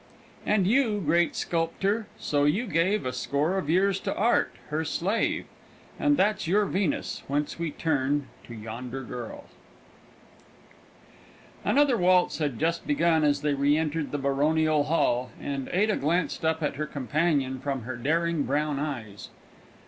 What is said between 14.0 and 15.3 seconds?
the Baronial Hall,